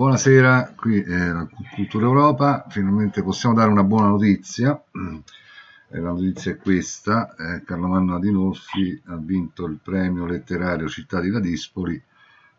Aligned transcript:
buonasera, 0.00 0.72
qui 0.76 1.02
è 1.02 1.30
Cultura 1.74 2.06
Europa, 2.06 2.64
finalmente 2.70 3.22
possiamo 3.22 3.54
dare 3.54 3.70
una 3.70 3.82
buona 3.82 4.08
notizia. 4.08 4.82
la 4.92 6.00
notizia 6.00 6.52
è 6.52 6.56
questa, 6.56 7.34
eh, 7.34 7.62
Carlo 7.64 7.86
Manno 7.86 8.16
Adinolfi 8.16 8.98
ha 9.08 9.16
vinto 9.16 9.66
il 9.66 9.78
premio 9.82 10.24
letterario 10.24 10.88
Città 10.88 11.20
di 11.20 11.28
Ladispoli 11.28 12.02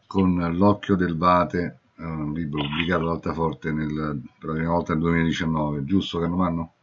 con 0.06 0.38
L'occhio 0.56 0.96
del 0.96 1.18
Vate, 1.18 1.80
eh, 1.98 2.04
un 2.04 2.32
libro 2.34 2.62
pubblicato 2.62 3.06
da 3.06 3.12
Altaforte 3.14 3.72
nel, 3.72 4.22
per 4.38 4.50
la 4.50 4.56
prima 4.56 4.74
volta 4.74 4.94
nel 4.94 5.02
2019, 5.02 5.84
giusto 5.84 6.20
Carlo 6.20 6.36
Manno? 6.36 6.74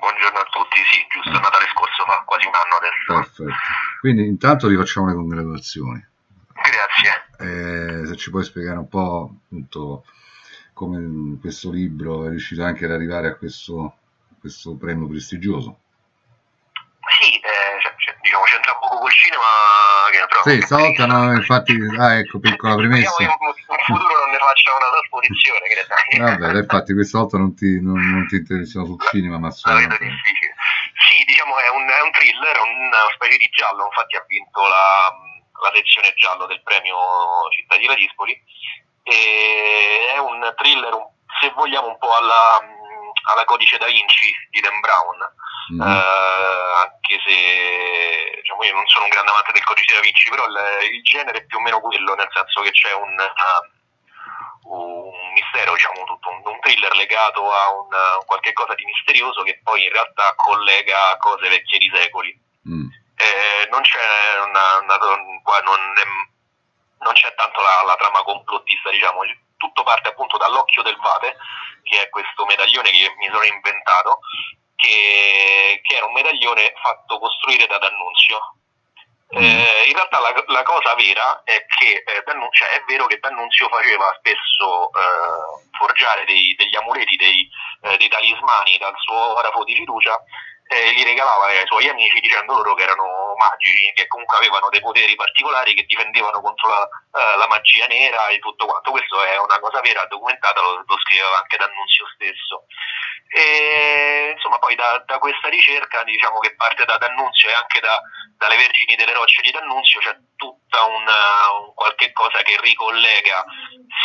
Buongiorno 0.00 0.38
a 0.38 0.46
tutti, 0.50 0.78
sì, 0.90 1.06
giusto, 1.14 1.30
eh. 1.30 1.40
Natale 1.40 1.66
scorso 1.72 2.02
fa 2.04 2.24
quasi 2.26 2.46
un 2.48 2.52
anno 2.58 2.74
adesso. 2.74 3.44
Perfetto, 3.44 3.60
quindi 4.00 4.26
intanto 4.26 4.66
vi 4.66 4.74
facciamo 4.74 5.06
le 5.06 5.14
congratulazioni. 5.14 6.04
Eh, 7.38 8.06
se 8.06 8.16
ci 8.16 8.30
puoi 8.30 8.44
spiegare 8.44 8.78
un 8.78 8.88
po' 8.88 9.30
appunto 9.44 10.04
come 10.72 11.38
questo 11.40 11.70
libro 11.70 12.26
è 12.26 12.28
riuscito 12.28 12.62
anche 12.62 12.84
ad 12.84 12.92
arrivare 12.92 13.28
a 13.28 13.34
questo, 13.34 13.96
questo 14.38 14.76
premio 14.76 15.08
prestigioso. 15.08 15.80
Sì, 17.18 17.36
eh, 17.36 17.80
cioè, 17.80 18.16
diciamo 18.20 18.44
c'entra 18.44 18.76
poco 18.76 18.98
col 18.98 19.12
cinema 19.12 19.46
che 20.10 20.26
però 20.28 20.42
Sì, 20.42 20.60
stavolta 20.60 21.06
no, 21.06 21.32
infatti, 21.32 21.72
ah 21.98 22.18
ecco, 22.18 22.38
piccola 22.40 22.74
premessa. 22.74 23.22
In, 23.22 23.28
in 23.28 23.84
futuro 23.86 24.14
non 24.20 24.30
ne 24.30 24.38
faccia 24.38 24.76
una 24.76 24.90
trasposizione, 24.92 25.64
credo. 25.70 26.44
Vabbè, 26.46 26.58
infatti 26.58 26.92
questa 26.92 27.18
volta 27.18 27.38
non 27.38 27.54
ti, 27.54 27.80
non, 27.80 27.96
non 27.96 28.26
ti 28.26 28.36
interessiamo 28.36 28.86
sul 28.86 29.00
cinema, 29.08 29.38
ma 29.38 29.50
solo... 29.50 29.78
Sì, 29.78 31.24
diciamo 31.24 31.56
è 31.58 31.68
un, 31.70 31.88
è 31.88 32.02
un 32.02 32.10
thriller, 32.10 32.56
una 32.60 33.06
specie 33.14 33.36
di 33.36 33.48
giallo, 33.52 33.86
infatti 33.86 34.16
ha 34.16 34.24
vinto 34.26 34.60
la 34.60 35.34
la 35.66 35.72
sezione 35.74 36.14
giallo 36.14 36.46
del 36.46 36.62
premio 36.62 36.96
Città 37.50 37.76
di 37.76 37.86
Ladispoli 37.86 38.32
e 39.02 40.12
è 40.14 40.18
un 40.18 40.54
thriller 40.56 40.94
se 41.40 41.50
vogliamo 41.54 41.88
un 41.88 41.98
po' 41.98 42.14
alla, 42.14 42.58
alla 43.32 43.44
Codice 43.44 43.78
da 43.78 43.86
Vinci 43.86 44.32
di 44.50 44.60
Dan 44.60 44.80
Brown. 44.80 45.18
Mm. 45.74 45.80
eh, 45.80 45.84
anche 45.84 47.18
se 47.26 48.38
diciamo, 48.38 48.62
io 48.62 48.72
non 48.72 48.86
sono 48.86 49.04
un 49.04 49.10
grande 49.10 49.30
amante 49.30 49.50
del 49.50 49.64
Codice 49.64 49.94
da 49.94 50.00
Vinci 50.00 50.30
però 50.30 50.46
il, 50.46 50.58
il 50.94 51.02
genere 51.02 51.38
è 51.38 51.44
più 51.44 51.58
o 51.58 51.60
meno 51.60 51.80
quello 51.80 52.14
nel 52.14 52.30
senso 52.30 52.60
che 52.62 52.70
c'è 52.70 52.94
un, 52.94 53.16
un 54.70 55.32
mistero 55.34 55.74
diciamo 55.74 56.04
tutto 56.04 56.28
un, 56.30 56.40
un 56.44 56.60
thriller 56.60 56.94
legato 56.94 57.52
a 57.52 57.72
un, 57.72 57.90
un 57.90 58.26
qualche 58.26 58.52
cosa 58.52 58.74
di 58.74 58.84
misterioso 58.84 59.42
che 59.42 59.58
poi 59.64 59.82
in 59.82 59.90
realtà 59.90 60.34
collega 60.36 61.16
cose 61.18 61.48
vecchie 61.48 61.78
di 61.78 61.90
secoli. 61.92 62.44
Mm 62.68 62.95
eh, 63.16 63.68
non 63.70 63.80
c'è 63.80 64.38
una, 64.44 64.78
una, 64.80 64.96
non, 65.64 65.80
non 66.98 67.12
c'è 67.14 67.34
tanto 67.34 67.60
la, 67.60 67.82
la, 67.86 67.96
trama 67.96 68.22
complottista, 68.22 68.90
diciamo, 68.90 69.20
tutto 69.56 69.82
parte 69.82 70.08
appunto 70.08 70.36
dall'occhio 70.36 70.82
del 70.82 70.96
Vate, 70.96 71.36
che 71.82 72.02
è 72.02 72.08
questo 72.10 72.44
medaglione 72.44 72.90
che 72.90 73.14
mi 73.16 73.28
sono 73.32 73.44
inventato, 73.44 74.20
che, 74.76 75.80
che 75.82 75.96
era 75.96 76.06
un 76.06 76.12
medaglione 76.12 76.74
fatto 76.82 77.18
costruire 77.18 77.66
da 77.66 77.78
D'Annunzio. 77.78 78.56
Mm. 79.34 79.42
Eh, 79.42 79.86
in 79.88 79.94
realtà 79.94 80.20
la, 80.20 80.44
la, 80.46 80.62
cosa 80.62 80.94
vera 80.94 81.42
è 81.42 81.66
che 81.66 82.04
eh, 82.06 82.22
cioè 82.52 82.68
è 82.68 82.84
vero 82.86 83.06
che 83.06 83.18
D'Annunzio 83.18 83.68
faceva 83.68 84.14
spesso 84.18 84.92
eh, 84.92 85.66
forgiare 85.76 86.24
dei, 86.26 86.54
degli 86.54 86.76
amuleti, 86.76 87.16
dei, 87.16 87.48
eh, 87.82 87.96
dei, 87.96 88.08
talismani 88.08 88.76
dal 88.78 88.94
suo 88.96 89.36
orafo 89.36 89.64
di 89.64 89.74
fiducia 89.74 90.16
eh, 90.68 90.90
li 90.92 91.04
regalava 91.04 91.46
ai 91.46 91.66
suoi 91.66 91.88
amici 91.88 92.18
dicendo 92.20 92.54
loro 92.54 92.74
che 92.74 92.82
erano 92.82 93.34
magici, 93.36 93.92
che 93.94 94.06
comunque 94.08 94.36
avevano 94.36 94.68
dei 94.68 94.80
poteri 94.80 95.14
particolari 95.14 95.74
che 95.74 95.84
difendevano 95.84 96.40
contro 96.40 96.68
la, 96.68 96.82
eh, 96.82 97.36
la 97.36 97.46
magia 97.46 97.86
nera 97.86 98.26
e 98.28 98.38
tutto 98.38 98.66
quanto. 98.66 98.90
Questo 98.90 99.22
è 99.22 99.38
una 99.38 99.58
cosa 99.60 99.80
vera, 99.80 100.04
documentata, 100.06 100.60
lo, 100.60 100.82
lo 100.84 100.98
scriveva 100.98 101.38
anche 101.38 101.56
D'Annunzio 101.56 102.06
stesso. 102.14 102.64
E, 103.28 104.32
insomma, 104.34 104.58
poi 104.58 104.74
da, 104.74 105.02
da, 105.06 105.18
questa 105.18 105.48
ricerca, 105.48 106.02
diciamo 106.04 106.38
che 106.38 106.54
parte 106.56 106.84
da 106.84 106.96
D'Annunzio 106.96 107.48
e 107.48 107.54
anche 107.54 107.80
da, 107.80 108.00
dalle 108.38 108.56
Vergini 108.56 108.96
delle 108.96 109.12
Rocce 109.12 109.42
di 109.42 109.50
D'Annunzio, 109.50 110.00
c'è 110.00 110.16
tutta 110.36 110.84
una, 110.84 111.50
un 111.60 111.74
qualche 111.74 112.12
cosa 112.12 112.42
che 112.42 112.58
ricollega 112.60 113.44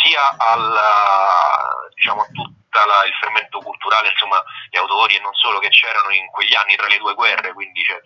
sia 0.04 0.36
alla, 0.38 1.90
diciamo, 1.96 2.26
tutto 2.34 2.61
la, 2.86 3.04
il 3.04 3.14
fermento 3.20 3.60
culturale, 3.60 4.10
insomma, 4.10 4.42
gli 4.70 4.78
autori 4.78 5.16
e 5.16 5.20
non 5.20 5.34
solo 5.34 5.60
che 5.60 5.70
c'erano 5.70 6.10
in 6.12 6.28
quegli 6.28 6.56
anni 6.56 6.76
tra 6.76 6.88
le 6.88 6.98
due 6.98 7.14
guerre, 7.14 7.54
quindi 7.54 7.84
c'è 7.84 8.00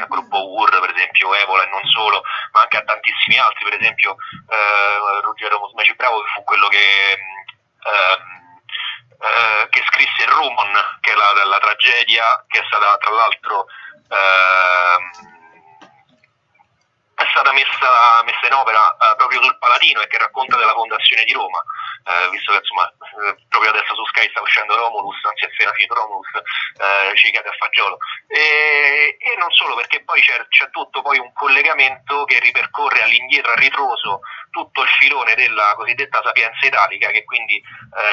al 0.00 0.08
gruppo 0.08 0.52
UR, 0.52 0.80
per 0.80 0.94
esempio, 0.94 1.34
Evola 1.34 1.64
e 1.64 1.70
non 1.70 1.84
solo, 1.84 2.22
ma 2.52 2.62
anche 2.62 2.76
a 2.78 2.84
tantissimi 2.84 3.38
altri, 3.38 3.64
per 3.64 3.80
esempio 3.80 4.16
eh, 4.48 5.20
Ruggero 5.22 5.58
Mosmeci 5.58 5.94
Bravo 5.94 6.22
che 6.22 6.30
fu 6.34 6.44
quello 6.44 6.68
che, 6.68 6.78
eh, 6.78 8.18
eh, 9.20 9.68
che 9.68 9.82
scrisse 9.90 10.22
il 10.22 10.30
Rumon, 10.30 10.98
che 11.00 11.12
è 11.12 11.14
la, 11.14 11.44
la, 11.44 11.58
tragedia 11.58 12.44
che 12.48 12.60
è 12.60 12.64
stata 12.66 12.96
tra 12.98 13.10
l'altro 13.10 13.66
ehm, 14.08 15.32
è 17.14 17.26
stata 17.30 17.52
messa, 17.52 18.22
messa 18.24 18.46
in 18.46 18.52
opera 18.52 18.96
uh, 18.98 19.16
proprio 19.16 19.42
sul 19.42 19.56
Palatino 19.58 20.00
e 20.00 20.06
che 20.08 20.18
racconta 20.18 20.56
della 20.56 20.72
fondazione 20.72 21.24
di 21.24 21.32
Roma, 21.32 21.58
uh, 21.58 22.30
visto 22.30 22.52
che 22.52 22.58
insomma, 22.58 22.92
proprio 23.48 23.70
adesso 23.70 23.94
su 23.94 24.04
Sky 24.06 24.28
sta 24.30 24.40
uscendo 24.40 24.76
Romulus, 24.76 25.16
anzi 25.24 25.44
è 25.44 25.48
appena 25.48 25.72
finito 25.72 25.94
Romulus, 25.94 26.28
cicate 27.14 27.48
a 27.48 27.56
fagiolo. 27.58 27.98
E, 28.26 29.16
e, 29.18 29.36
non 29.36 29.50
solo, 29.50 29.74
perché 29.76 30.02
poi 30.02 30.20
c'è, 30.20 30.36
c'è, 30.48 30.70
tutto 30.70 31.02
poi 31.02 31.18
un 31.18 31.32
collegamento 31.32 32.24
che 32.24 32.40
ripercorre 32.40 33.02
all'indietro, 33.02 33.52
a 33.52 33.56
ritroso, 33.56 34.20
tutto 34.50 34.82
il 34.82 34.88
filone 34.88 35.34
della 35.34 35.74
cosiddetta 35.76 36.20
sapienza 36.22 36.66
italica, 36.66 37.10
che 37.10 37.24
quindi 37.24 37.62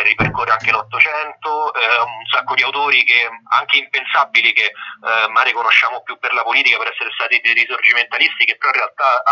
ripercorre 0.03 0.51
anche 0.51 0.71
l'Ottocento, 0.71 1.70
sacco 2.41 2.55
di 2.55 2.63
autori 2.63 3.03
che 3.03 3.29
anche 3.59 3.77
impensabili 3.77 4.53
che 4.53 4.71
magari 5.29 5.53
conosciamo 5.53 6.01
più 6.01 6.17
per 6.17 6.33
la 6.33 6.43
politica, 6.43 6.77
per 6.77 6.91
essere 6.91 7.11
stati 7.13 7.39
dei 7.41 7.53
risorgimentalisti, 7.53 8.45
che 8.45 8.57
però 8.57 8.71
in 8.71 8.77
realtà 8.77 8.91
realtà 8.91 9.23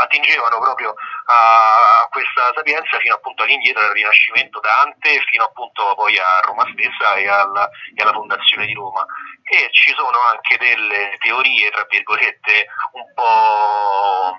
attingevano 0.00 0.58
proprio 0.58 0.94
a 1.26 2.08
questa 2.10 2.52
sapienza 2.54 2.98
fino 2.98 3.14
appunto 3.14 3.42
all'indietro 3.42 3.82
del 3.82 3.92
Rinascimento 3.92 4.60
Dante 4.60 5.20
fino 5.28 5.44
appunto 5.44 5.94
poi 5.94 6.16
a 6.18 6.40
Roma 6.44 6.64
stessa 6.72 7.14
e 7.14 7.28
alla, 7.28 7.68
e 7.94 8.02
alla 8.02 8.12
fondazione 8.12 8.66
di 8.66 8.74
Roma 8.74 9.04
e 9.44 9.68
ci 9.72 9.92
sono 9.96 10.18
anche 10.30 10.56
delle 10.58 11.16
teorie 11.18 11.70
tra 11.70 11.86
virgolette 11.88 12.66
un 12.92 13.12
po' 13.14 14.38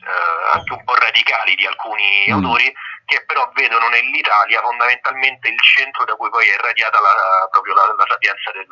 eh, 0.00 0.56
anche 0.56 0.72
un 0.72 0.84
po' 0.84 0.94
radicali 0.94 1.54
di 1.54 1.66
alcuni 1.66 2.26
mm. 2.28 2.32
autori 2.32 2.72
che 3.10 3.24
però 3.26 3.50
vedono 3.54 3.88
nell'Italia 3.88 4.62
fondamentalmente 4.62 5.48
il 5.48 5.58
centro 5.58 6.04
da 6.04 6.14
cui 6.14 6.30
poi 6.30 6.46
è 6.46 6.54
irradiata 6.54 7.00
la, 7.00 7.48
proprio 7.50 7.74
la, 7.74 7.92
la 7.98 8.06
sapienza 8.06 8.52
del, 8.52 8.68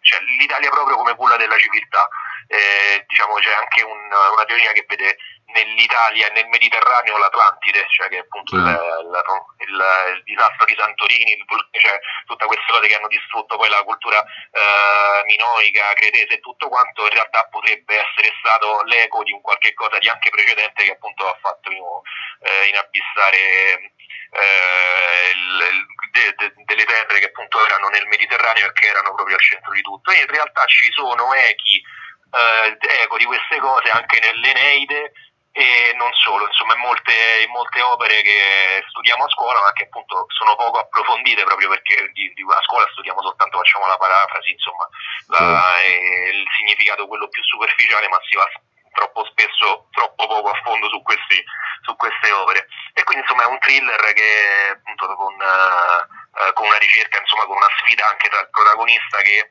cioè 0.00 0.20
l'Italia 0.38 0.70
proprio 0.70 0.94
come 0.94 1.16
culla 1.16 1.36
della 1.36 1.58
civiltà 1.58 2.08
eh, 2.48 3.04
diciamo 3.06 3.34
c'è 3.34 3.52
anche 3.54 3.82
un, 3.82 3.98
una 4.06 4.44
teoria 4.46 4.72
che 4.72 4.84
vede 4.88 5.16
nell'Italia 5.52 6.28
e 6.28 6.32
nel 6.32 6.46
Mediterraneo 6.48 7.18
l'Atlantide, 7.18 7.86
cioè 7.90 8.08
che 8.08 8.18
appunto 8.18 8.56
mm. 8.56 8.66
il, 8.66 9.22
il, 9.58 9.84
il, 10.14 10.22
disastro 10.24 10.64
di 10.64 10.76
Santorini, 10.78 11.32
il, 11.32 11.44
cioè 11.72 11.98
tutte 12.26 12.46
queste 12.46 12.70
cose 12.70 12.86
che 12.86 12.94
hanno 12.94 13.08
distrutto 13.08 13.56
poi 13.56 13.68
la 13.68 13.82
cultura 13.82 14.22
eh, 14.22 15.24
minoica, 15.24 15.92
cretese 15.94 16.34
e 16.34 16.40
tutto 16.40 16.68
quanto 16.68 17.02
in 17.02 17.10
realtà 17.10 17.46
potrebbe 17.50 17.94
essere 17.94 18.32
stato 18.38 18.82
l'eco 18.84 19.22
di 19.22 19.32
un 19.32 19.40
qualche 19.40 19.74
cosa 19.74 19.98
di 19.98 20.08
anche 20.08 20.30
precedente 20.30 20.84
che 20.84 20.92
appunto 20.92 21.28
ha 21.28 21.36
fatto 21.40 21.70
eh, 21.70 22.66
inabissare 22.68 23.92
eh, 24.30 25.30
il, 25.34 25.86
de, 26.12 26.34
de, 26.36 26.52
delle 26.64 26.84
terre 26.84 27.18
che 27.18 27.26
appunto 27.26 27.64
erano 27.64 27.88
nel 27.88 28.06
Mediterraneo 28.06 28.66
e 28.66 28.72
che 28.72 28.86
erano 28.86 29.14
proprio 29.14 29.36
al 29.36 29.42
centro 29.42 29.72
di 29.72 29.82
tutto. 29.82 30.10
E 30.10 30.20
in 30.20 30.26
realtà 30.26 30.64
ci 30.66 30.90
sono 30.92 31.32
echi 31.34 31.82
eh, 32.30 33.02
eco 33.02 33.16
di 33.16 33.24
queste 33.24 33.58
cose 33.58 33.90
anche 33.90 34.20
nell'Eneide 34.20 35.12
e 35.52 35.92
non 35.96 36.12
solo, 36.12 36.46
insomma 36.46 36.74
in 36.74 36.80
molte, 36.80 37.12
in 37.44 37.50
molte, 37.50 37.82
opere 37.82 38.22
che 38.22 38.84
studiamo 38.88 39.24
a 39.24 39.28
scuola 39.28 39.60
ma 39.60 39.72
che 39.72 39.82
appunto 39.84 40.26
sono 40.28 40.54
poco 40.54 40.78
approfondite 40.78 41.42
proprio 41.42 41.68
perché 41.68 42.08
di, 42.12 42.32
di, 42.34 42.42
a 42.48 42.62
scuola 42.62 42.86
studiamo 42.92 43.20
soltanto, 43.20 43.58
facciamo 43.58 43.86
la 43.88 43.96
parafrasi, 43.96 44.50
insomma 44.52 44.86
la, 45.26 45.74
sì. 45.82 46.36
il 46.36 46.46
significato 46.56 47.08
quello 47.08 47.28
più 47.28 47.42
superficiale 47.42 48.06
ma 48.08 48.18
si 48.28 48.36
va 48.36 48.46
troppo 48.92 49.24
spesso 49.26 49.88
troppo 49.90 50.26
poco 50.26 50.50
a 50.50 50.60
fondo 50.62 50.88
su, 50.88 51.02
questi, 51.02 51.42
su 51.82 51.96
queste 51.96 52.30
opere 52.30 52.66
e 52.94 53.02
quindi 53.02 53.22
insomma 53.22 53.44
è 53.44 53.50
un 53.50 53.58
thriller 53.58 54.12
che 54.12 54.70
appunto 54.70 55.14
con, 55.14 55.34
uh, 55.34 56.52
con 56.52 56.66
una 56.66 56.78
ricerca, 56.78 57.18
insomma 57.18 57.46
con 57.46 57.56
una 57.56 57.70
sfida 57.80 58.06
anche 58.06 58.28
tra 58.28 58.40
il 58.40 58.50
protagonista 58.50 59.18
che 59.18 59.50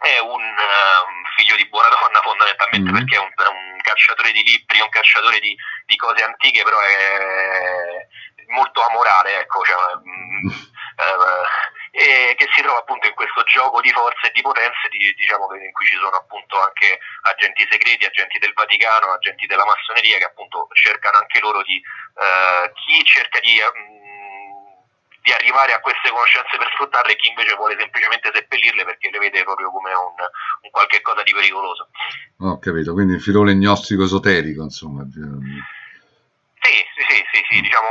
è 0.00 0.18
un 0.20 0.40
uh, 0.40 1.28
figlio 1.36 1.56
di 1.56 1.68
buona 1.68 1.88
donna 1.88 2.20
fondamentalmente 2.22 2.90
mm. 2.90 2.94
perché 2.94 3.16
è 3.16 3.18
un, 3.18 3.32
un, 3.36 3.78
cacciatore 3.82 4.32
di 4.32 4.42
libri, 4.42 4.80
un 4.80 4.88
cacciatore 4.88 5.40
di, 5.40 5.56
di, 5.86 5.96
cose 5.96 6.22
antiche, 6.22 6.62
però 6.62 6.78
è 6.78 8.06
molto 8.48 8.84
amorale, 8.84 9.40
ecco, 9.40 9.64
cioè, 9.64 9.76
mm, 9.96 10.46
uh, 10.46 11.44
e 11.92 12.34
che 12.36 12.48
si 12.54 12.62
trova 12.62 12.78
appunto 12.78 13.08
in 13.08 13.14
questo 13.14 13.42
gioco 13.44 13.80
di 13.80 13.90
forze 13.90 14.28
e 14.28 14.30
di 14.32 14.42
potenze 14.42 14.88
di, 14.90 15.12
diciamo, 15.14 15.52
in 15.56 15.72
cui 15.72 15.86
ci 15.86 15.96
sono 15.96 16.16
appunto 16.16 16.62
anche 16.62 17.00
agenti 17.22 17.66
segreti, 17.68 18.04
agenti 18.04 18.38
del 18.38 18.52
Vaticano, 18.54 19.12
agenti 19.12 19.46
della 19.46 19.64
massoneria 19.64 20.18
che 20.18 20.24
appunto 20.24 20.68
cercano 20.72 21.18
anche 21.18 21.40
loro 21.40 21.62
di 21.62 21.82
uh, 22.14 22.72
chi 22.72 23.04
cerca 23.04 23.40
di 23.40 23.60
di 25.22 25.32
arrivare 25.32 25.72
a 25.72 25.80
queste 25.80 26.08
conoscenze 26.10 26.56
per 26.56 26.68
sfruttarle 26.72 27.12
e 27.12 27.16
chi 27.16 27.28
invece 27.28 27.54
vuole 27.54 27.76
semplicemente 27.78 28.30
seppellirle 28.32 28.84
perché 28.84 29.10
le 29.10 29.18
vede 29.18 29.44
proprio 29.44 29.70
come 29.70 29.92
un, 29.92 30.16
un 30.16 30.70
qualche 30.70 31.00
cosa 31.00 31.22
di 31.22 31.32
pericoloso. 31.32 31.88
Ho 32.40 32.58
capito, 32.58 32.92
quindi 32.92 33.14
un 33.14 33.20
filone 33.20 33.54
gnostico 33.54 34.04
esoterico, 34.04 34.62
insomma. 34.62 35.04
Sì, 37.10 37.18
sì, 37.32 37.42
sì, 37.50 37.60
diciamo, 37.60 37.90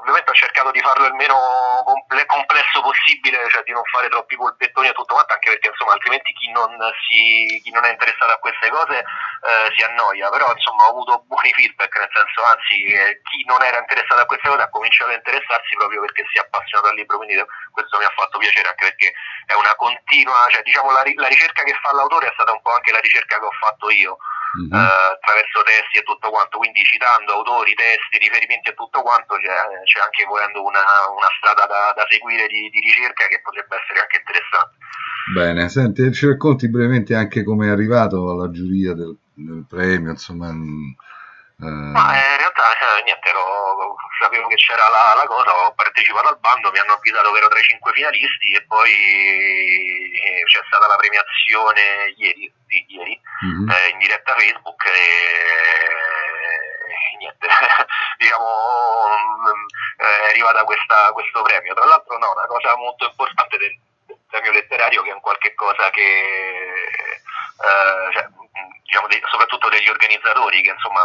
ovviamente 0.00 0.30
ho 0.30 0.34
cercato 0.34 0.70
di 0.70 0.80
farlo 0.80 1.04
il 1.04 1.12
meno 1.12 1.36
comple- 1.84 2.24
complesso 2.24 2.80
possibile, 2.80 3.44
cioè 3.50 3.62
di 3.62 3.72
non 3.72 3.84
fare 3.92 4.08
troppi 4.08 4.36
polpettoni 4.36 4.88
e 4.88 4.92
tutto 4.96 5.12
quanto, 5.12 5.34
anche 5.34 5.50
perché 5.50 5.68
insomma 5.68 5.92
altrimenti 5.92 6.32
chi 6.32 6.50
non, 6.50 6.72
si, 7.04 7.60
chi 7.60 7.70
non 7.72 7.84
è 7.84 7.90
interessato 7.90 8.32
a 8.32 8.38
queste 8.40 8.70
cose 8.70 9.04
eh, 9.04 9.68
si 9.76 9.84
annoia, 9.84 10.30
però 10.30 10.50
insomma 10.50 10.88
ho 10.88 10.96
avuto 10.96 11.24
buoni 11.28 11.52
feedback, 11.52 11.92
nel 11.98 12.08
senso 12.08 12.40
anzi 12.48 12.88
eh, 12.88 13.20
chi 13.28 13.44
non 13.44 13.60
era 13.60 13.84
interessato 13.84 14.22
a 14.22 14.24
queste 14.24 14.48
cose 14.48 14.62
ha 14.62 14.70
cominciato 14.72 15.10
a 15.10 15.20
interessarsi 15.20 15.76
proprio 15.76 16.00
perché 16.00 16.24
si 16.32 16.38
è 16.38 16.40
appassionato 16.40 16.88
al 16.88 16.96
libro, 16.96 17.20
quindi 17.20 17.36
questo 17.70 17.98
mi 17.98 18.04
ha 18.08 18.12
fatto 18.16 18.38
piacere 18.38 18.68
anche 18.72 18.96
perché 18.96 19.12
è 19.44 19.52
una 19.60 19.76
continua, 19.76 20.48
cioè 20.48 20.62
diciamo 20.64 20.90
la, 20.90 21.04
la 21.04 21.28
ricerca 21.28 21.62
che 21.68 21.76
fa 21.84 21.92
l'autore 21.92 22.28
è 22.28 22.32
stata 22.32 22.52
un 22.52 22.62
po' 22.64 22.72
anche 22.72 22.92
la 22.96 23.04
ricerca 23.04 23.38
che 23.38 23.44
ho 23.44 23.52
fatto 23.60 23.90
io 23.90 24.16
mm-hmm. 24.56 24.72
eh, 24.72 25.12
attraverso 25.12 25.62
testi 25.62 25.98
e 25.98 26.02
tutto 26.02 26.30
quanto, 26.30 26.58
quindi 26.58 26.80
citando 26.82 27.32
autori, 27.34 27.74
testi, 27.74 28.16
riferimenti 28.16 28.70
e 28.70 28.74
tutto 28.74 29.02
quanto 29.02 29.36
c'è, 29.36 29.56
c'è 29.84 30.00
anche 30.00 30.24
volendo 30.24 30.64
una, 30.64 30.84
una 31.12 31.30
strada 31.36 31.66
da, 31.66 31.92
da 31.94 32.04
seguire 32.08 32.46
di, 32.46 32.70
di, 32.70 32.80
ricerca 32.80 33.26
che 33.26 33.40
potrebbe 33.40 33.76
essere 33.76 34.00
anche 34.00 34.16
interessante. 34.16 34.76
Bene, 35.34 35.68
senti, 35.68 36.12
ci 36.12 36.26
racconti 36.26 36.70
brevemente 36.70 37.14
anche 37.14 37.44
come 37.44 37.68
è 37.68 37.70
arrivato 37.70 38.30
alla 38.30 38.50
giuria 38.50 38.94
del, 38.94 39.16
del 39.34 39.66
premio, 39.68 40.10
insomma... 40.16 40.48
Eh... 40.48 41.66
Ma 41.66 42.14
eh, 42.14 42.32
in 42.32 42.38
realtà 42.38 42.62
niente, 43.04 43.28
ero, 43.28 43.96
sapevo 44.20 44.46
che 44.46 44.54
c'era 44.54 44.88
la, 44.88 45.18
la, 45.18 45.26
cosa, 45.26 45.66
ho 45.66 45.74
partecipato 45.74 46.28
al 46.28 46.38
bando, 46.38 46.70
mi 46.70 46.78
hanno 46.78 46.94
avvisato 46.94 47.32
che 47.32 47.38
ero 47.38 47.48
tra 47.48 47.58
i 47.58 47.66
cinque 47.66 47.92
finalisti 47.92 48.52
e 48.54 48.62
poi 48.62 48.92
eh, 48.92 50.42
c'è 50.44 50.60
stata 50.70 50.86
la 50.86 50.96
premiazione 50.96 52.14
ieri, 52.16 52.52
sì, 52.68 52.84
ieri 52.88 53.20
mm-hmm. 53.44 53.68
eh, 53.68 53.88
in 53.88 53.98
diretta 53.98 54.34
Facebook 54.34 54.84
e, 54.86 54.90
e 56.86 57.16
niente, 57.18 57.46
diciamo 58.18 58.46
mm, 59.52 59.66
è 59.96 60.30
arrivata 60.30 60.64
questa, 60.64 61.12
questo 61.12 61.42
premio. 61.42 61.74
Tra 61.74 61.84
l'altro 61.84 62.18
no, 62.18 62.32
una 62.32 62.46
cosa 62.46 62.76
molto 62.76 63.06
importante 63.06 63.58
del, 63.58 63.76
del 64.06 64.18
premio 64.28 64.52
letterario 64.52 65.02
che 65.02 65.10
è 65.10 65.14
un 65.14 65.20
qualche 65.20 65.54
cosa 65.54 65.90
che 65.90 66.00
eh, 67.58 68.12
cioè, 68.12 68.26
diciamo, 68.82 69.06
dei, 69.08 69.20
soprattutto 69.26 69.68
degli 69.68 69.88
organizzatori 69.88 70.62
che 70.62 70.70
insomma 70.70 71.02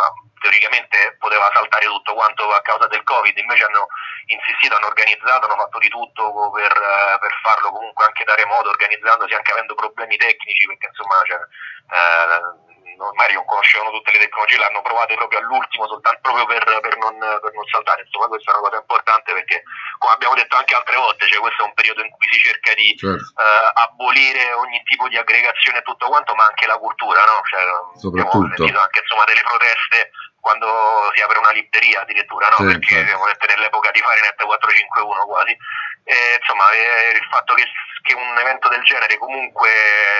teoricamente 0.54 1.16
poteva 1.18 1.50
saltare 1.54 1.86
tutto 1.86 2.14
quanto 2.14 2.50
a 2.52 2.62
causa 2.62 2.88
del 2.88 3.04
covid 3.04 3.36
invece 3.38 3.64
hanno 3.66 3.88
insistito, 4.28 4.76
hanno 4.76 4.88
organizzato, 4.88 5.46
hanno 5.46 5.58
fatto 5.58 5.80
di 5.80 5.90
tutto 5.90 6.52
per, 6.54 6.74
per 7.20 7.34
farlo 7.42 7.72
comunque 7.72 8.06
anche 8.06 8.24
da 8.24 8.36
remoto 8.36 8.70
organizzandosi 8.70 9.34
anche 9.34 9.52
avendo 9.52 9.74
problemi 9.74 10.16
tecnici 10.18 10.68
perché 10.68 10.88
insomma 10.88 11.22
cioè, 11.26 11.40
eh, 11.42 12.73
magari 12.98 13.34
non 13.34 13.46
conoscevano 13.46 13.92
tutte 13.92 14.12
le 14.12 14.20
tecnologie, 14.20 14.58
l'hanno 14.58 14.82
provate 14.82 15.16
proprio 15.16 15.40
all'ultimo 15.40 15.88
soltanto 15.88 16.20
proprio 16.22 16.46
per, 16.46 16.64
per, 16.64 16.98
non, 16.98 17.18
per, 17.18 17.52
non, 17.54 17.66
saltare. 17.68 18.04
Insomma, 18.04 18.28
questa 18.28 18.52
è 18.52 18.56
una 18.56 18.70
cosa 18.70 18.80
importante 18.82 19.34
perché, 19.34 19.64
come 19.98 20.14
abbiamo 20.14 20.36
detto 20.36 20.56
anche 20.56 20.76
altre 20.76 20.98
volte, 20.98 21.28
cioè 21.28 21.40
questo 21.40 21.64
è 21.64 21.66
un 21.66 21.74
periodo 21.74 22.02
in 22.04 22.12
cui 22.12 22.28
si 22.32 22.40
cerca 22.40 22.74
di 22.74 22.96
certo. 22.98 23.34
eh, 23.38 23.72
abolire 23.88 24.54
ogni 24.54 24.82
tipo 24.84 25.08
di 25.08 25.18
aggregazione 25.18 25.80
e 25.80 25.84
tutto 25.84 26.08
quanto, 26.08 26.36
ma 26.36 26.46
anche 26.46 26.66
la 26.66 26.78
cultura, 26.78 27.22
no? 27.26 27.42
Cioè, 27.44 27.62
Soprattutto. 27.98 28.38
Abbiamo 28.38 28.56
sentito 28.56 28.80
anche 28.80 29.00
insomma, 29.00 29.24
delle 29.26 29.42
proteste 29.42 30.12
quando 30.44 30.68
si 31.16 31.22
apre 31.24 31.40
una 31.40 31.56
libreria 31.56 32.02
addirittura, 32.02 32.50
no? 32.50 32.58
Sì, 32.58 32.66
perché 32.66 33.00
certo. 33.00 33.08
siamo 33.08 33.26
nell'epoca 33.26 33.92
di 33.92 34.00
Fahrenheit 34.00 34.44
451 34.44 35.26
quasi. 35.26 35.56
E, 36.04 36.16
insomma, 36.36 36.66
il 36.74 37.28
fatto 37.32 37.54
che 37.54 37.64
che 38.04 38.14
un 38.14 38.38
evento 38.38 38.68
del 38.68 38.84
genere 38.84 39.18
comunque 39.18 39.72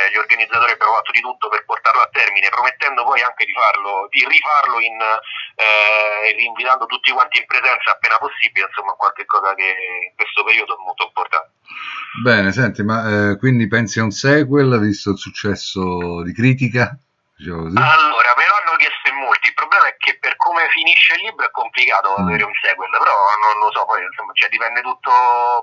gli 0.10 0.18
organizzatori 0.18 0.72
abbiano 0.72 0.96
fatto 0.96 1.12
di 1.12 1.20
tutto 1.20 1.50
per 1.50 1.66
portarlo 1.66 2.02
a 2.02 2.10
termine, 2.12 2.48
promettendo 2.48 3.04
poi 3.04 3.22
anche 3.22 3.44
di 3.44 3.52
farlo, 3.52 4.08
di 4.10 4.26
rifarlo 4.26 4.80
in, 4.80 4.98
eh, 4.98 6.32
rinvitando 6.32 6.88
tutti 6.88 7.12
quanti 7.12 7.40
in 7.40 7.46
presenza 7.46 7.92
appena 7.92 8.18
possibile, 8.18 8.68
insomma 8.72 8.94
qualche 8.94 9.26
cosa 9.26 9.54
che 9.54 9.68
in 9.68 10.16
questo 10.16 10.44
periodo 10.44 10.80
è 10.80 10.82
molto 10.82 11.04
importante. 11.04 11.52
Bene, 12.24 12.52
senti, 12.52 12.84
ma 12.84 13.04
eh, 13.04 13.38
quindi 13.38 13.68
pensi 13.68 14.00
a 14.00 14.04
un 14.04 14.12
sequel, 14.12 14.80
visto 14.80 15.12
il 15.12 15.18
successo 15.18 16.24
di 16.24 16.34
critica? 16.34 16.96
Diciamo 17.36 17.68
allora, 17.68 18.32
me 18.40 18.46
lo 18.48 18.56
hanno 18.64 18.78
chiesto 18.78 19.10
in 19.10 19.20
molti, 19.20 19.50
il 19.50 19.60
problema 19.60 19.88
è 19.88 19.98
che 19.98 20.18
per 20.20 20.38
come 20.38 20.70
finisce 20.70 21.16
il 21.16 21.28
libro 21.28 21.46
è 21.46 21.52
complicato 21.52 22.16
mm. 22.16 22.24
avere 22.24 22.44
un 22.44 22.54
sequel, 22.62 22.90
però 22.90 23.12
non 23.44 23.60
lo 23.60 23.72
so, 23.74 23.84
poi 23.84 24.04
insomma, 24.04 24.32
cioè, 24.34 24.48
dipende 24.48 24.80
tutto, 24.80 25.12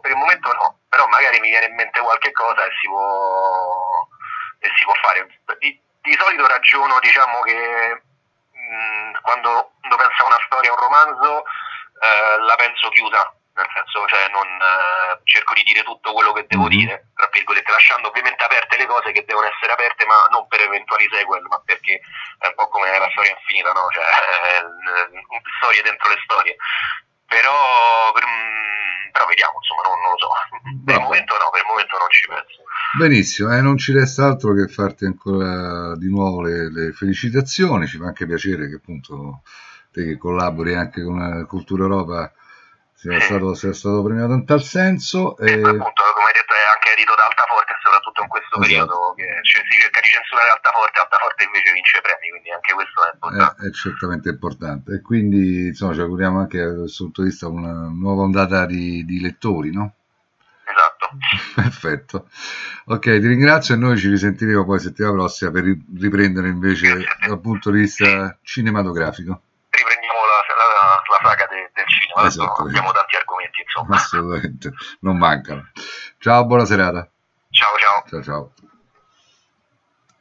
per 0.02 0.11
il 0.11 0.19
momento 0.19 0.52
no, 0.52 0.80
però 0.90 1.06
magari 1.06 1.38
mi 1.38 1.48
viene 1.48 1.66
in 1.66 1.75
mente 1.75 2.00
qualche 2.00 2.32
cosa 2.32 2.66
e 2.66 2.70
si 2.81 2.88
può, 2.88 4.08
e 4.58 4.69
si 4.76 4.84
può 4.84 4.94
fare. 4.94 5.40
Di, 5.58 5.81
di, 6.02 6.16
solito 6.19 6.46
ragiono, 6.46 6.98
diciamo 6.98 7.40
che 7.42 8.02
mh, 8.52 8.75
mm, 8.75 9.12
quando, 9.22 9.72
quando 9.78 9.96
penso 9.96 10.22
a 10.22 10.26
una 10.26 10.42
storia, 10.44 10.70
a 10.70 10.75
un 10.75 10.81
romanzo, 10.81 11.44
eh, 12.02 12.40
la 12.42 12.56
penso 12.56 12.88
chiusa, 12.90 13.32
nel 13.54 13.69
senso 13.72 14.06
cioè 14.08 14.28
non 14.31 14.46
eh, 14.46 15.20
cerco 15.25 15.54
di 15.54 15.62
dire 15.62 15.82
tutto 15.82 16.12
quello 16.12 16.32
che 16.32 16.46
devo 16.48 16.66
mm-hmm. 16.66 16.78
dire, 16.78 17.06
tra 17.14 17.28
virgolette, 17.31 17.70
lasciando 17.70 18.08
ovviamente 18.08 18.43
aperte 18.43 18.76
le 18.76 18.86
cose 18.86 19.12
che 19.12 19.25
devono 19.25 19.46
essere 19.46 19.72
aperte, 19.72 20.04
ma 20.06 20.26
non 20.31 20.48
per 20.48 20.60
eventuali 20.62 21.08
sequel, 21.12 21.43
ma 21.46 21.62
perché 21.64 22.00
è 22.38 22.46
un 22.48 22.54
po' 22.54 22.69
come 22.69 22.98
la 22.98 23.10
storia 23.12 23.31
infinita, 23.31 23.70
no? 23.70 23.86
Cioè, 23.90 24.02
eh, 24.58 25.43
storie 25.62 25.82
dentro 25.82 26.08
le 26.08 26.20
storie. 26.25 26.56
Però, 27.26 28.10
per, 28.12 28.26
mm, 28.26 28.59
però 29.10 29.26
vediamo, 29.26 29.58
insomma, 29.58 29.82
non, 29.86 29.96
non 30.00 30.10
lo 30.10 30.18
so. 30.18 30.28
Per 30.84 30.94
il 30.94 31.02
momento 31.02 31.34
no, 31.34 31.50
per 31.50 31.60
il 31.60 31.68
momento 31.68 31.94
non 31.98 32.10
ci 32.10 32.26
penso. 32.26 32.58
Benissimo, 32.98 33.54
eh, 33.54 33.60
non 33.60 33.76
ci 33.76 33.92
resta 33.92 34.26
altro 34.26 34.54
che 34.54 34.66
farti 34.66 35.04
ancora 35.04 35.94
di 35.96 36.08
nuovo 36.08 36.42
le, 36.42 36.70
le 36.70 36.92
felicitazioni, 36.92 37.86
ci 37.86 37.98
fa 37.98 38.06
anche 38.06 38.26
piacere 38.26 38.68
che 38.68 38.76
appunto 38.76 39.42
te 39.92 40.04
che 40.04 40.16
collabori 40.16 40.74
anche 40.74 41.02
con 41.02 41.18
la 41.18 41.44
Cultura 41.44 41.84
Europa 41.84 42.32
sia, 42.94 43.18
stato, 43.20 43.54
sia 43.54 43.72
stato 43.72 44.02
premiato 44.02 44.32
in 44.32 44.44
tal 44.44 44.62
senso. 44.62 45.36
E... 45.38 45.52
appunto, 45.52 46.02
come 46.14 46.26
hai 46.26 46.34
detto, 46.34 46.50
è 47.00 47.08
anche 47.08 47.08
edito 47.08 47.14
da 47.17 47.25
Altaforte, 47.25 47.73
soprattutto 47.81 48.20
in 48.23 48.29
questo 48.29 48.55
esatto. 48.55 48.61
periodo 48.61 49.14
che 49.17 49.26
cioè, 49.43 49.62
si 49.64 49.75
cerca 49.81 50.00
di 50.00 50.08
censurare 50.08 50.50
Altaforte, 50.50 51.00
Altaforte 51.00 51.44
invece 51.44 51.73
vince 51.73 52.00
premi, 52.00 52.26
quindi 52.31 52.50
anche 52.50 52.73
questo 52.75 52.99
è 53.00 53.11
importante. 53.12 53.61
È, 53.61 53.67
è 53.67 53.70
certamente 53.73 54.29
importante. 54.29 54.88
E 54.94 55.00
quindi 55.00 55.43
insomma, 55.73 55.94
ci 55.94 56.00
auguriamo 56.00 56.38
anche 56.41 56.58
dal 56.58 56.93
punto 56.93 57.23
di 57.23 57.29
vista 57.29 57.49
una 57.49 57.88
nuova 57.88 58.23
ondata 58.23 58.67
di, 58.67 59.05
di 59.05 59.20
lettori, 59.20 59.73
no? 59.73 59.94
Esatto. 60.70 61.08
Perfetto. 61.55 62.29
Ok, 62.86 63.03
ti 63.03 63.27
ringrazio 63.27 63.74
e 63.74 63.79
noi 63.79 63.98
ci 63.98 64.08
risentiremo 64.08 64.65
poi 64.65 64.79
settimana 64.79 65.15
prossima 65.15 65.51
per 65.51 65.65
riprendere 65.98 66.48
invece 66.48 67.05
dal 67.27 67.41
punto 67.41 67.70
di 67.70 67.81
vista 67.81 68.36
cinematografico 68.43 69.43
del 71.81 72.31
cinema. 72.31 72.49
Abbiamo 72.69 72.93
tanti 72.93 73.17
argomenti, 73.17 73.60
insomma. 73.63 73.96
Assolutamente, 73.96 74.72
non 75.01 75.17
mancano. 75.17 75.70
Ciao, 76.19 76.44
buona 76.46 76.65
serata. 76.65 77.08
Ciao, 77.51 77.77
ciao. 77.79 78.05
Ciao, 78.08 78.22
ciao. 78.22 78.53